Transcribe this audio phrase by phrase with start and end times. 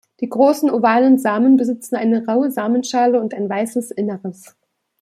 [0.19, 4.55] Die großen, ovalen Samen besitzen eine raue Samenschale und ein weißes Inneres.